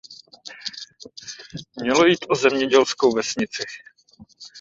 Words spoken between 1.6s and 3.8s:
Mělo jít o zemědělskou vesnici.